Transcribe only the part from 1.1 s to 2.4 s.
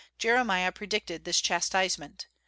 this chastisement.